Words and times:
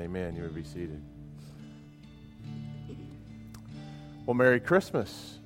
Amen. 0.00 0.34
You 0.34 0.40
may 0.40 0.48
be 0.48 0.64
seated. 0.64 1.02
Well, 4.24 4.32
Merry 4.32 4.58
Christmas. 4.58 5.38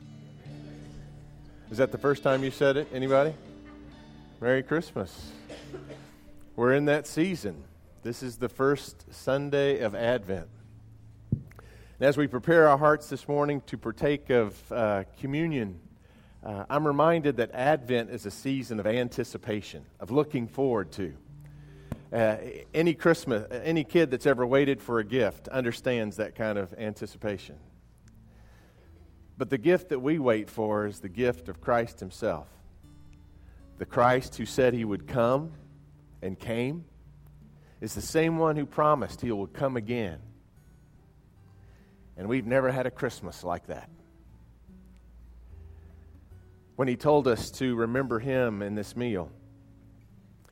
Is 1.73 1.79
that 1.79 1.91
the 1.91 1.99
first 1.99 2.23
time 2.23 2.45
you 2.45 2.53
said 2.53 2.77
it? 2.77 2.87
Anybody? 2.93 3.35
Merry 4.41 4.63
Christmas. 4.63 5.33
We're 6.55 6.75
in 6.75 6.85
that 6.85 7.09
season. 7.09 7.65
This 8.05 8.23
is 8.23 8.37
the 8.37 8.49
first 8.49 9.13
Sunday 9.13 9.81
of 9.81 9.97
Advent. 9.97 10.47
And 11.33 11.43
as 12.09 12.17
we 12.17 12.29
prepare 12.29 12.69
our 12.69 12.79
hearts 12.79 13.09
this 13.09 13.27
morning 13.27 13.61
to 13.67 13.77
partake 13.77 14.31
of 14.31 14.57
uh, 14.71 15.03
communion, 15.19 15.81
uh, 16.45 16.65
I'm 16.71 16.87
reminded 16.87 17.39
that 17.39 17.51
Advent 17.55 18.11
is 18.11 18.25
a 18.25 18.31
season 18.31 18.79
of 18.79 18.87
anticipation, 18.87 19.85
of 19.99 20.13
looking 20.13 20.47
forward 20.47 20.93
to. 20.93 21.13
Uh, 22.15 22.37
any 22.73 22.95
Christmas, 22.95 23.45
any 23.51 23.83
kid 23.83 24.09
that's 24.09 24.25
ever 24.25 24.47
waited 24.47 24.81
for 24.81 25.01
a 25.01 25.05
gift 25.05 25.49
understands 25.49 26.19
that 26.19 26.37
kind 26.37 26.59
of 26.59 26.73
anticipation. 26.75 27.57
But 29.37 29.51
the 29.51 29.59
gift 29.59 29.89
that 29.89 29.99
we 29.99 30.21
wait 30.21 30.49
for 30.49 30.87
is 30.87 31.01
the 31.01 31.09
gift 31.09 31.49
of 31.49 31.61
Christ 31.61 31.99
Himself. 31.99 32.47
The 33.79 33.85
Christ 33.85 34.37
who 34.37 34.47
said 34.47 34.75
He 34.75 34.85
would 34.85 35.09
come 35.09 35.55
and 36.23 36.39
came 36.39 36.85
is 37.81 37.97
the 37.97 38.01
same 38.01 38.39
one 38.39 38.55
who 38.55 38.65
promised 38.65 39.21
He 39.21 39.33
would 39.33 39.53
come 39.53 39.77
again. 39.77 40.21
And 42.17 42.29
we've 42.29 42.47
never 42.47 42.71
had 42.71 42.87
a 42.87 42.93
Christmas 42.93 43.43
like 43.43 43.67
that. 43.67 43.91
When 46.77 46.87
He 46.87 46.95
told 46.95 47.27
us 47.27 47.51
to 47.53 47.75
remember 47.75 48.21
Him 48.21 48.63
in 48.63 48.77
this 48.77 48.95
meal, 48.95 49.33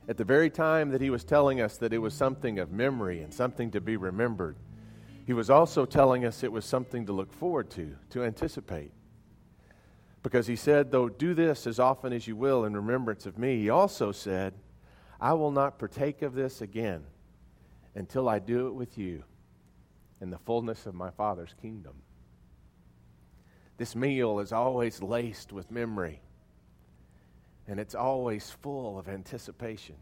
at 0.07 0.17
the 0.17 0.23
very 0.23 0.49
time 0.49 0.89
that 0.89 1.01
he 1.01 1.09
was 1.09 1.23
telling 1.23 1.61
us 1.61 1.77
that 1.77 1.93
it 1.93 1.97
was 1.97 2.13
something 2.13 2.59
of 2.59 2.71
memory 2.71 3.21
and 3.21 3.33
something 3.33 3.71
to 3.71 3.81
be 3.81 3.95
remembered, 3.95 4.57
he 5.25 5.33
was 5.33 5.49
also 5.49 5.85
telling 5.85 6.25
us 6.25 6.43
it 6.43 6.51
was 6.51 6.65
something 6.65 7.05
to 7.05 7.13
look 7.13 7.31
forward 7.31 7.69
to, 7.71 7.95
to 8.09 8.23
anticipate. 8.23 8.91
Because 10.21 10.47
he 10.47 10.55
said, 10.55 10.91
Though 10.91 11.09
do 11.09 11.33
this 11.33 11.65
as 11.65 11.79
often 11.79 12.11
as 12.11 12.27
you 12.27 12.35
will 12.35 12.65
in 12.65 12.75
remembrance 12.75 13.25
of 13.25 13.37
me, 13.37 13.57
he 13.57 13.69
also 13.69 14.11
said, 14.11 14.53
I 15.21 15.33
will 15.33 15.51
not 15.51 15.79
partake 15.79 16.21
of 16.21 16.33
this 16.33 16.61
again 16.61 17.03
until 17.95 18.27
I 18.27 18.39
do 18.39 18.67
it 18.67 18.73
with 18.73 18.97
you 18.97 19.23
in 20.19 20.29
the 20.29 20.37
fullness 20.39 20.85
of 20.85 20.95
my 20.95 21.11
Father's 21.11 21.53
kingdom. 21.61 21.93
This 23.77 23.95
meal 23.95 24.39
is 24.39 24.51
always 24.51 25.01
laced 25.01 25.53
with 25.53 25.71
memory 25.71 26.21
and 27.67 27.79
it's 27.79 27.95
always 27.95 28.49
full 28.61 28.97
of 28.99 29.07
anticipation. 29.07 29.95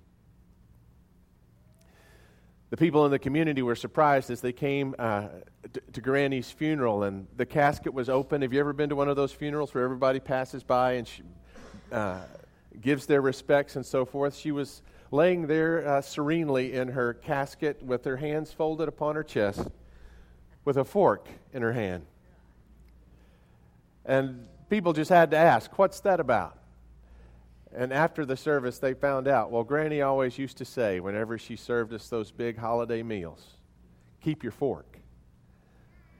The 2.71 2.77
people 2.77 3.05
in 3.05 3.11
the 3.11 3.19
community 3.19 3.61
were 3.61 3.75
surprised 3.75 4.31
as 4.31 4.39
they 4.39 4.53
came 4.53 4.95
uh, 4.97 5.27
to, 5.73 5.81
to 5.91 6.01
Granny's 6.01 6.49
funeral, 6.49 7.03
and 7.03 7.27
the 7.35 7.45
casket 7.45 7.93
was 7.93 8.07
open. 8.07 8.41
Have 8.43 8.53
you 8.53 8.61
ever 8.61 8.71
been 8.71 8.89
to 8.89 8.95
one 8.95 9.09
of 9.09 9.17
those 9.17 9.33
funerals 9.33 9.73
where 9.73 9.83
everybody 9.83 10.21
passes 10.21 10.63
by 10.63 10.93
and 10.93 11.05
she, 11.05 11.23
uh, 11.91 12.21
gives 12.79 13.05
their 13.07 13.19
respects 13.19 13.75
and 13.75 13.85
so 13.85 14.05
forth? 14.05 14.37
She 14.37 14.53
was 14.53 14.81
laying 15.11 15.47
there 15.47 15.85
uh, 15.85 16.01
serenely 16.01 16.71
in 16.71 16.87
her 16.87 17.13
casket 17.13 17.83
with 17.83 18.05
her 18.05 18.15
hands 18.15 18.53
folded 18.53 18.87
upon 18.87 19.15
her 19.15 19.23
chest, 19.23 19.67
with 20.63 20.77
a 20.77 20.85
fork 20.85 21.27
in 21.51 21.61
her 21.61 21.73
hand. 21.73 22.05
And 24.05 24.47
people 24.69 24.93
just 24.93 25.09
had 25.09 25.31
to 25.31 25.37
ask, 25.37 25.77
What's 25.77 25.99
that 25.99 26.21
about? 26.21 26.60
And 27.73 27.93
after 27.93 28.25
the 28.25 28.35
service, 28.35 28.79
they 28.79 28.93
found 28.93 29.27
out. 29.27 29.51
Well, 29.51 29.63
Granny 29.63 30.01
always 30.01 30.37
used 30.37 30.57
to 30.57 30.65
say, 30.65 30.99
whenever 30.99 31.37
she 31.37 31.55
served 31.55 31.93
us 31.93 32.09
those 32.09 32.31
big 32.31 32.57
holiday 32.57 33.01
meals, 33.01 33.45
keep 34.19 34.43
your 34.43 34.51
fork. 34.51 34.97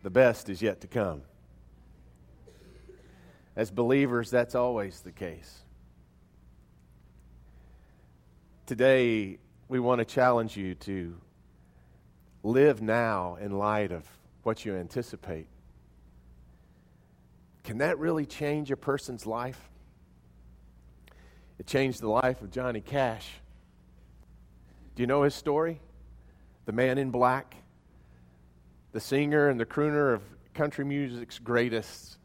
The 0.04 0.10
best 0.10 0.50
is 0.50 0.62
yet 0.62 0.82
to 0.82 0.88
come. 0.88 1.24
As 3.56 3.70
believers, 3.70 4.32
that's 4.32 4.56
always 4.56 5.02
the 5.02 5.12
case. 5.12 5.60
Today, 8.66 9.38
we 9.68 9.80
want 9.80 10.00
to 10.00 10.06
challenge 10.06 10.56
you 10.56 10.76
to 10.76 11.18
live 12.44 12.82
now 12.82 13.38
in 13.42 13.58
light 13.58 13.92
of 13.92 14.06
what 14.44 14.64
you 14.64 14.76
anticipate. 14.76 15.48
Can 17.64 17.80
that 17.80 18.00
really 18.00 18.26
change 18.26 18.72
a 18.72 18.78
person's 18.78 19.26
life? 19.26 19.71
It 21.62 21.68
changed 21.68 22.02
the 22.02 22.10
life 22.10 22.42
of 22.42 22.50
Johnny 22.50 22.82
Cash. 22.82 23.34
Do 24.96 25.04
you 25.04 25.06
know 25.06 25.22
his 25.22 25.36
story? 25.36 25.80
The 26.66 26.72
man 26.72 26.98
in 26.98 27.12
black, 27.12 27.56
the 28.94 29.00
singer 29.00 29.48
and 29.48 29.60
the 29.60 29.66
crooner 29.68 30.12
of 30.12 30.24
country 30.56 30.84
music's 30.84 31.38
greatest, 31.38 32.18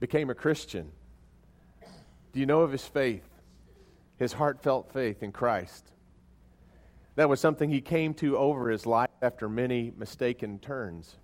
became 0.00 0.30
a 0.30 0.34
Christian. 0.34 0.90
Do 2.32 2.40
you 2.40 2.46
know 2.46 2.62
of 2.62 2.72
his 2.72 2.84
faith? 2.84 3.22
His 4.18 4.32
heartfelt 4.32 4.92
faith 4.92 5.22
in 5.22 5.30
Christ. 5.30 5.92
That 7.14 7.28
was 7.28 7.38
something 7.38 7.70
he 7.70 7.80
came 7.80 8.14
to 8.14 8.36
over 8.36 8.68
his 8.68 8.84
life 8.84 9.10
after 9.22 9.48
many 9.48 9.92
mistaken 9.96 10.58
turns. 10.58 11.14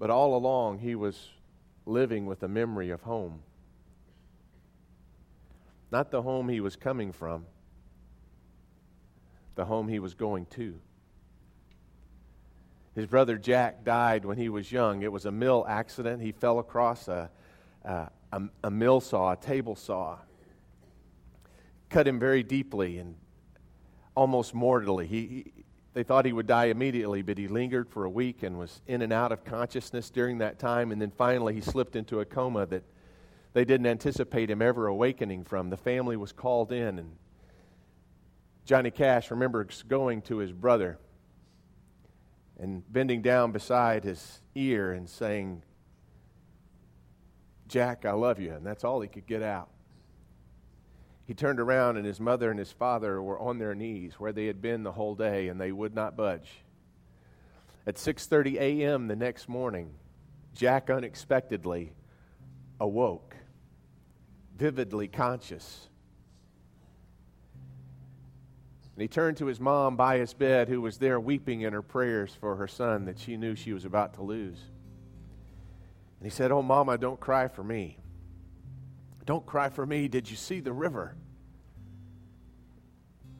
But 0.00 0.10
all 0.10 0.36
along, 0.36 0.80
he 0.80 0.96
was 0.96 1.28
living 1.86 2.26
with 2.26 2.42
a 2.42 2.48
memory 2.48 2.90
of 2.90 3.02
home 3.02 3.44
not 5.94 6.10
the 6.10 6.22
home 6.22 6.48
he 6.48 6.60
was 6.60 6.74
coming 6.74 7.12
from, 7.12 7.46
the 9.54 9.64
home 9.64 9.86
he 9.86 10.00
was 10.00 10.12
going 10.12 10.44
to. 10.46 10.74
His 12.96 13.06
brother 13.06 13.38
Jack 13.38 13.84
died 13.84 14.24
when 14.24 14.36
he 14.36 14.48
was 14.48 14.72
young. 14.72 15.02
It 15.02 15.12
was 15.12 15.24
a 15.24 15.30
mill 15.30 15.64
accident. 15.68 16.20
He 16.20 16.32
fell 16.32 16.58
across 16.58 17.06
a, 17.06 17.30
a, 17.84 18.10
a, 18.64 18.70
mill 18.72 19.00
saw, 19.00 19.34
a 19.34 19.36
table 19.36 19.76
saw. 19.76 20.18
Cut 21.90 22.08
him 22.08 22.18
very 22.18 22.42
deeply 22.42 22.98
and 22.98 23.14
almost 24.16 24.52
mortally. 24.52 25.06
He, 25.06 25.26
he, 25.26 25.52
they 25.92 26.02
thought 26.02 26.26
he 26.26 26.32
would 26.32 26.48
die 26.48 26.66
immediately, 26.66 27.22
but 27.22 27.38
he 27.38 27.46
lingered 27.46 27.88
for 27.88 28.04
a 28.04 28.10
week 28.10 28.42
and 28.42 28.58
was 28.58 28.82
in 28.88 29.02
and 29.02 29.12
out 29.12 29.30
of 29.30 29.44
consciousness 29.44 30.10
during 30.10 30.38
that 30.38 30.58
time. 30.58 30.90
And 30.90 31.00
then 31.00 31.12
finally, 31.16 31.54
he 31.54 31.60
slipped 31.60 31.94
into 31.94 32.18
a 32.18 32.24
coma 32.24 32.66
that 32.66 32.82
they 33.54 33.64
didn't 33.64 33.86
anticipate 33.86 34.50
him 34.50 34.60
ever 34.60 34.86
awakening 34.86 35.44
from. 35.44 35.70
The 35.70 35.76
family 35.76 36.16
was 36.16 36.32
called 36.32 36.72
in, 36.72 36.98
and 36.98 37.16
Johnny 38.66 38.90
Cash 38.90 39.30
remembers 39.30 39.84
going 39.86 40.22
to 40.22 40.38
his 40.38 40.52
brother 40.52 40.98
and 42.58 42.82
bending 42.92 43.22
down 43.22 43.52
beside 43.52 44.04
his 44.04 44.40
ear 44.54 44.92
and 44.92 45.08
saying, 45.08 45.62
Jack, 47.68 48.04
I 48.04 48.12
love 48.12 48.40
you. 48.40 48.52
And 48.52 48.66
that's 48.66 48.84
all 48.84 49.00
he 49.00 49.08
could 49.08 49.26
get 49.26 49.42
out. 49.42 49.68
He 51.26 51.34
turned 51.34 51.60
around 51.60 51.96
and 51.96 52.04
his 52.04 52.20
mother 52.20 52.50
and 52.50 52.58
his 52.58 52.72
father 52.72 53.22
were 53.22 53.38
on 53.38 53.58
their 53.58 53.74
knees 53.74 54.14
where 54.18 54.32
they 54.32 54.46
had 54.46 54.60
been 54.60 54.82
the 54.82 54.92
whole 54.92 55.14
day 55.14 55.48
and 55.48 55.60
they 55.60 55.72
would 55.72 55.94
not 55.94 56.16
budge. 56.16 56.64
At 57.86 57.96
6:30 57.96 58.56
a.m. 58.56 59.08
the 59.08 59.16
next 59.16 59.48
morning, 59.48 59.94
Jack 60.54 60.90
unexpectedly 60.90 61.92
awoke 62.80 63.36
vividly 64.56 65.08
conscious. 65.08 65.88
And 68.94 69.02
he 69.02 69.08
turned 69.08 69.38
to 69.38 69.46
his 69.46 69.58
mom 69.58 69.96
by 69.96 70.18
his 70.18 70.34
bed, 70.34 70.68
who 70.68 70.80
was 70.80 70.98
there 70.98 71.18
weeping 71.18 71.62
in 71.62 71.72
her 71.72 71.82
prayers 71.82 72.36
for 72.40 72.56
her 72.56 72.68
son 72.68 73.06
that 73.06 73.18
she 73.18 73.36
knew 73.36 73.56
she 73.56 73.72
was 73.72 73.84
about 73.84 74.14
to 74.14 74.22
lose. 74.22 74.58
And 76.20 76.30
he 76.30 76.30
said, 76.30 76.52
Oh, 76.52 76.62
Mama, 76.62 76.96
don't 76.96 77.18
cry 77.18 77.48
for 77.48 77.64
me. 77.64 77.98
Don't 79.26 79.44
cry 79.44 79.68
for 79.68 79.84
me. 79.84 80.06
Did 80.06 80.30
you 80.30 80.36
see 80.36 80.60
the 80.60 80.72
river? 80.72 81.16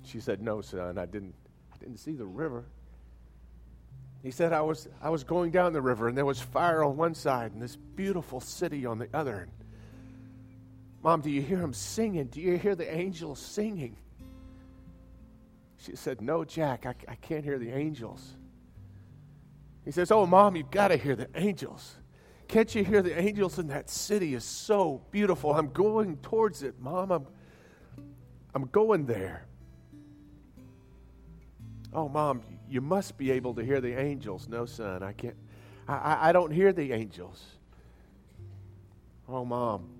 She 0.04 0.18
said, 0.18 0.42
No, 0.42 0.60
son, 0.60 0.98
I 0.98 1.06
didn't, 1.06 1.34
I 1.72 1.76
didn't 1.78 1.98
see 1.98 2.14
the 2.14 2.26
river. 2.26 2.64
He 4.24 4.30
said, 4.30 4.52
I 4.52 4.62
was, 4.62 4.88
I 5.02 5.10
was 5.10 5.22
going 5.22 5.50
down 5.50 5.72
the 5.72 5.82
river, 5.82 6.08
and 6.08 6.16
there 6.16 6.24
was 6.24 6.40
fire 6.40 6.82
on 6.82 6.96
one 6.96 7.14
side 7.14 7.52
and 7.52 7.60
this 7.60 7.76
beautiful 7.76 8.40
city 8.40 8.86
on 8.86 8.98
the 8.98 9.08
other. 9.12 9.48
Mom, 11.04 11.20
do 11.20 11.30
you 11.30 11.42
hear 11.42 11.58
him 11.58 11.74
singing? 11.74 12.28
Do 12.28 12.40
you 12.40 12.56
hear 12.56 12.74
the 12.74 12.90
angels 12.92 13.38
singing? 13.38 13.94
She 15.76 15.96
said, 15.96 16.22
No, 16.22 16.46
Jack, 16.46 16.86
I, 16.86 16.94
I 17.06 17.14
can't 17.16 17.44
hear 17.44 17.58
the 17.58 17.70
angels. 17.70 18.26
He 19.84 19.90
says, 19.90 20.10
Oh, 20.10 20.24
Mom, 20.24 20.56
you've 20.56 20.70
got 20.70 20.88
to 20.88 20.96
hear 20.96 21.14
the 21.14 21.28
angels. 21.34 21.96
Can't 22.48 22.74
you 22.74 22.82
hear 22.82 23.02
the 23.02 23.20
angels 23.20 23.58
in 23.58 23.66
that 23.66 23.90
city? 23.90 24.34
is 24.34 24.44
so 24.44 25.02
beautiful. 25.10 25.52
I'm 25.52 25.68
going 25.68 26.16
towards 26.16 26.62
it, 26.62 26.80
Mom. 26.80 27.12
I'm, 27.12 27.26
I'm 28.54 28.64
going 28.68 29.04
there. 29.04 29.46
Oh, 31.92 32.08
Mom, 32.08 32.40
you 32.66 32.80
must 32.80 33.18
be 33.18 33.30
able 33.30 33.52
to 33.56 33.62
hear 33.62 33.82
the 33.82 33.94
angels. 33.94 34.48
No, 34.48 34.64
son, 34.64 35.02
I 35.02 35.12
can't. 35.12 35.36
I, 35.86 36.30
I 36.30 36.32
don't 36.32 36.50
hear 36.50 36.72
the 36.72 36.94
angels. 36.94 37.44
Oh, 39.28 39.44
Mom, 39.44 39.93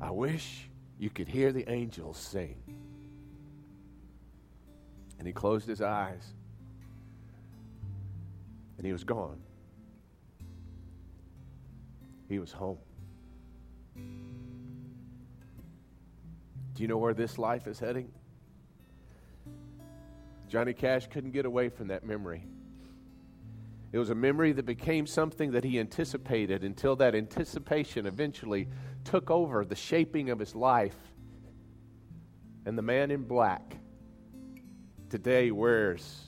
I 0.00 0.10
wish 0.10 0.68
you 0.98 1.10
could 1.10 1.28
hear 1.28 1.52
the 1.52 1.68
angels 1.70 2.18
sing. 2.18 2.56
And 5.18 5.26
he 5.26 5.32
closed 5.32 5.66
his 5.66 5.80
eyes. 5.80 6.34
And 8.76 8.86
he 8.86 8.92
was 8.92 9.04
gone. 9.04 9.40
He 12.28 12.38
was 12.38 12.52
home. 12.52 12.78
Do 16.74 16.82
you 16.82 16.88
know 16.88 16.98
where 16.98 17.14
this 17.14 17.38
life 17.38 17.66
is 17.66 17.78
heading? 17.78 18.10
Johnny 20.48 20.72
Cash 20.72 21.06
couldn't 21.08 21.30
get 21.30 21.46
away 21.46 21.68
from 21.68 21.88
that 21.88 22.04
memory. 22.04 22.44
It 23.94 23.98
was 23.98 24.10
a 24.10 24.14
memory 24.16 24.50
that 24.50 24.66
became 24.66 25.06
something 25.06 25.52
that 25.52 25.62
he 25.62 25.78
anticipated 25.78 26.64
until 26.64 26.96
that 26.96 27.14
anticipation 27.14 28.06
eventually 28.06 28.66
took 29.04 29.30
over 29.30 29.64
the 29.64 29.76
shaping 29.76 30.30
of 30.30 30.40
his 30.40 30.56
life. 30.56 30.96
And 32.66 32.76
the 32.76 32.82
man 32.82 33.12
in 33.12 33.22
black 33.22 33.76
today 35.10 35.52
wears 35.52 36.24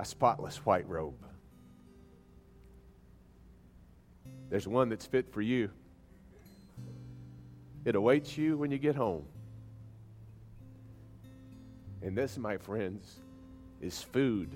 a 0.00 0.04
spotless 0.04 0.66
white 0.66 0.88
robe. 0.88 1.24
There's 4.50 4.66
one 4.66 4.88
that's 4.88 5.06
fit 5.06 5.32
for 5.32 5.40
you. 5.40 5.70
It 7.84 7.94
awaits 7.94 8.36
you 8.36 8.58
when 8.58 8.72
you 8.72 8.78
get 8.78 8.96
home. 8.96 9.24
And 12.02 12.18
this, 12.18 12.36
my 12.38 12.56
friends, 12.56 13.20
is 13.80 14.02
food 14.02 14.50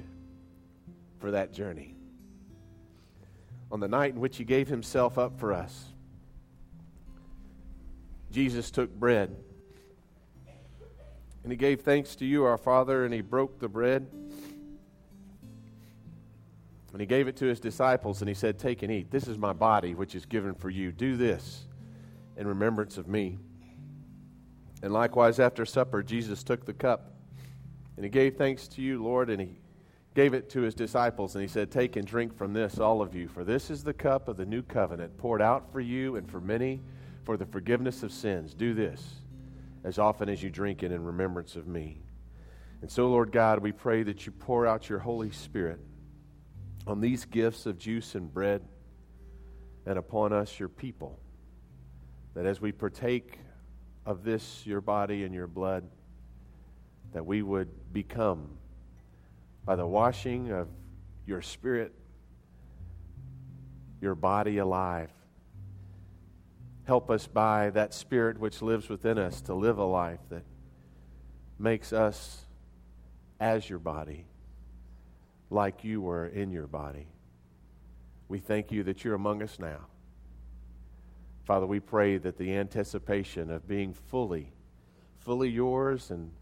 for 1.20 1.30
that 1.30 1.52
journey. 1.52 1.94
On 3.72 3.80
the 3.80 3.88
night 3.88 4.12
in 4.14 4.20
which 4.20 4.36
he 4.36 4.44
gave 4.44 4.68
himself 4.68 5.18
up 5.18 5.40
for 5.40 5.52
us, 5.52 5.86
Jesus 8.30 8.70
took 8.70 8.94
bread 8.94 9.34
and 11.42 11.50
he 11.50 11.56
gave 11.56 11.80
thanks 11.80 12.14
to 12.16 12.24
you, 12.24 12.44
our 12.44 12.58
Father, 12.58 13.04
and 13.04 13.12
he 13.12 13.20
broke 13.20 13.58
the 13.58 13.68
bread. 13.68 14.06
And 16.92 17.00
he 17.00 17.06
gave 17.06 17.26
it 17.26 17.36
to 17.36 17.46
his 17.46 17.58
disciples 17.58 18.20
and 18.20 18.28
he 18.28 18.34
said, 18.34 18.58
Take 18.58 18.82
and 18.82 18.92
eat. 18.92 19.10
This 19.10 19.26
is 19.26 19.38
my 19.38 19.52
body, 19.52 19.94
which 19.94 20.14
is 20.14 20.26
given 20.26 20.54
for 20.54 20.70
you. 20.70 20.92
Do 20.92 21.16
this 21.16 21.64
in 22.36 22.46
remembrance 22.46 22.98
of 22.98 23.08
me. 23.08 23.38
And 24.82 24.92
likewise, 24.92 25.40
after 25.40 25.64
supper, 25.64 26.02
Jesus 26.02 26.42
took 26.42 26.64
the 26.64 26.74
cup 26.74 27.14
and 27.96 28.04
he 28.04 28.10
gave 28.10 28.36
thanks 28.36 28.68
to 28.68 28.82
you, 28.82 29.02
Lord, 29.02 29.30
and 29.30 29.40
he 29.40 29.56
gave 30.14 30.34
it 30.34 30.50
to 30.50 30.60
his 30.60 30.74
disciples. 30.74 31.34
And 31.34 31.42
he 31.42 31.48
said, 31.48 31.70
Take 31.70 31.96
and 31.96 32.06
drink 32.06 32.36
from 32.36 32.52
this, 32.52 32.78
all 32.78 33.02
of 33.02 33.14
you, 33.14 33.28
for 33.28 33.44
this 33.44 33.70
is 33.70 33.82
the 33.82 33.94
cup 33.94 34.28
of 34.28 34.36
the 34.36 34.46
new 34.46 34.62
covenant 34.62 35.16
poured 35.18 35.42
out 35.42 35.72
for 35.72 35.80
you 35.80 36.16
and 36.16 36.30
for 36.30 36.40
many 36.40 36.80
for 37.24 37.36
the 37.36 37.46
forgiveness 37.46 38.02
of 38.02 38.12
sins. 38.12 38.54
Do 38.54 38.74
this 38.74 39.02
as 39.84 39.98
often 39.98 40.28
as 40.28 40.42
you 40.42 40.50
drink 40.50 40.82
it 40.82 40.92
in 40.92 41.04
remembrance 41.04 41.56
of 41.56 41.66
me. 41.66 42.02
And 42.80 42.90
so, 42.90 43.08
Lord 43.08 43.32
God, 43.32 43.60
we 43.60 43.72
pray 43.72 44.02
that 44.02 44.26
you 44.26 44.32
pour 44.32 44.66
out 44.66 44.88
your 44.88 44.98
Holy 44.98 45.30
Spirit 45.30 45.80
on 46.86 47.00
these 47.00 47.24
gifts 47.24 47.66
of 47.66 47.78
juice 47.78 48.14
and 48.14 48.32
bread 48.32 48.62
and 49.86 49.98
upon 49.98 50.32
us, 50.32 50.58
your 50.58 50.68
people, 50.68 51.18
that 52.34 52.46
as 52.46 52.60
we 52.60 52.72
partake 52.72 53.38
of 54.06 54.24
this, 54.24 54.64
your 54.64 54.80
body 54.80 55.24
and 55.24 55.34
your 55.34 55.46
blood, 55.46 55.84
that 57.12 57.24
we 57.24 57.42
would 57.42 57.68
become, 57.92 58.48
by 59.64 59.76
the 59.76 59.86
washing 59.86 60.50
of 60.50 60.68
your 61.26 61.42
Spirit, 61.42 61.94
your 64.00 64.14
body 64.14 64.58
alive. 64.58 65.10
Help 66.84 67.10
us 67.10 67.26
by 67.26 67.70
that 67.70 67.94
Spirit 67.94 68.38
which 68.38 68.60
lives 68.60 68.88
within 68.88 69.18
us 69.18 69.40
to 69.42 69.54
live 69.54 69.78
a 69.78 69.84
life 69.84 70.20
that 70.30 70.42
makes 71.58 71.92
us 71.92 72.44
as 73.38 73.68
your 73.70 73.78
body 73.78 74.26
like 75.48 75.84
you 75.84 76.00
were 76.00 76.26
in 76.26 76.50
your 76.50 76.66
body. 76.66 77.06
We 78.28 78.40
thank 78.40 78.72
you 78.72 78.82
that 78.84 79.04
you're 79.04 79.14
among 79.14 79.42
us 79.42 79.58
now. 79.58 79.86
Father, 81.44 81.66
we 81.66 81.80
pray 81.80 82.18
that 82.18 82.36
the 82.38 82.54
anticipation 82.54 83.50
of 83.50 83.68
being 83.68 83.94
fully, 83.94 84.52
fully 85.18 85.50
yours 85.50 86.10
and 86.10 86.32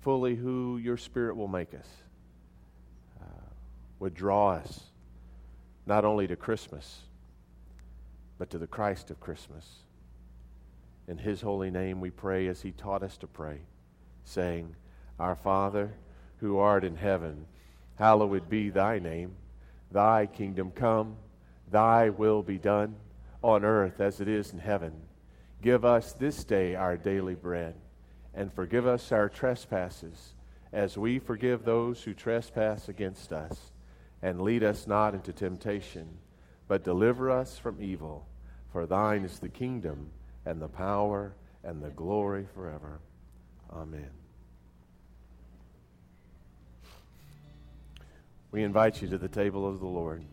fully 0.00 0.34
who 0.34 0.78
your 0.78 0.96
Spirit 0.96 1.36
will 1.36 1.48
make 1.48 1.74
us 1.74 1.88
would 3.98 4.14
draw 4.14 4.50
us 4.50 4.80
not 5.86 6.04
only 6.04 6.26
to 6.26 6.36
Christmas, 6.36 7.02
but 8.38 8.50
to 8.50 8.58
the 8.58 8.66
Christ 8.66 9.10
of 9.10 9.20
Christmas. 9.20 9.64
In 11.08 11.18
his 11.18 11.40
holy 11.40 11.70
name 11.70 12.00
we 12.00 12.10
pray 12.10 12.48
as 12.48 12.62
he 12.62 12.72
taught 12.72 13.02
us 13.02 13.16
to 13.18 13.26
pray, 13.26 13.60
saying, 14.24 14.74
Our 15.18 15.36
Father, 15.36 15.94
who 16.38 16.58
art 16.58 16.84
in 16.84 16.96
heaven, 16.96 17.46
hallowed 17.94 18.48
be 18.48 18.70
thy 18.70 18.98
name. 18.98 19.36
Thy 19.90 20.26
kingdom 20.26 20.72
come, 20.72 21.16
thy 21.70 22.10
will 22.10 22.42
be 22.42 22.58
done, 22.58 22.96
on 23.42 23.64
earth 23.64 24.00
as 24.00 24.20
it 24.20 24.28
is 24.28 24.52
in 24.52 24.58
heaven. 24.58 24.92
Give 25.62 25.84
us 25.84 26.12
this 26.12 26.44
day 26.44 26.74
our 26.74 26.96
daily 26.96 27.34
bread, 27.34 27.74
and 28.34 28.52
forgive 28.52 28.86
us 28.86 29.12
our 29.12 29.28
trespasses, 29.28 30.34
as 30.72 30.98
we 30.98 31.20
forgive 31.20 31.64
those 31.64 32.02
who 32.02 32.12
trespass 32.12 32.88
against 32.88 33.32
us. 33.32 33.70
And 34.22 34.40
lead 34.40 34.64
us 34.64 34.86
not 34.86 35.14
into 35.14 35.32
temptation, 35.32 36.08
but 36.68 36.84
deliver 36.84 37.30
us 37.30 37.58
from 37.58 37.80
evil. 37.80 38.26
For 38.72 38.86
thine 38.86 39.24
is 39.24 39.38
the 39.38 39.48
kingdom, 39.48 40.10
and 40.44 40.60
the 40.60 40.68
power, 40.68 41.34
and 41.62 41.82
the 41.82 41.90
glory 41.90 42.46
forever. 42.54 43.00
Amen. 43.72 44.10
We 48.50 48.62
invite 48.62 49.02
you 49.02 49.08
to 49.08 49.18
the 49.18 49.28
table 49.28 49.68
of 49.68 49.80
the 49.80 49.86
Lord. 49.86 50.24